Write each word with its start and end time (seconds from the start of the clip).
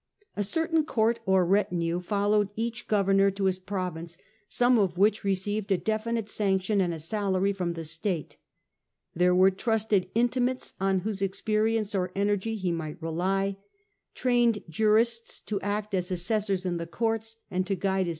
A 0.35 0.43
certain 0.43 0.83
court 0.83 1.19
or 1.27 1.45
retinue 1.45 1.99
followed 1.99 2.49
each 2.55 2.87
governor 2.87 3.29
to 3.29 3.43
his 3.43 3.59
province, 3.59 4.17
some 4.49 4.79
of 4.79 4.97
which 4.97 5.23
received 5.23 5.71
a 5.71 5.77
definite 5.77 6.27
sanction 6.27 6.81
and 6.81 6.91
a 6.91 6.97
salary 6.97 7.53
from 7.53 7.73
the 7.73 7.83
state. 7.83 8.37
There 9.13 9.35
were 9.35 9.51
trusted 9.51 10.09
intimates 10.15 10.73
on 10.81 11.01
whose 11.01 11.21
experience 11.21 11.93
or 11.93 12.11
energy 12.15 12.55
he 12.55 12.71
might 12.71 12.99
rely, 12.99 13.57
trained 14.15 14.63
jurists 14.67 15.39
and 15.43 15.47
their 15.49 15.59
to 15.59 15.65
act 15.67 15.93
as 15.93 16.09
asscssors 16.09 16.65
in 16.65 16.77
the 16.77 16.87
courts, 16.87 17.37
and 17.51 17.67
to 17.67 17.75
guide 17.75 18.07
suite. 18.07 18.09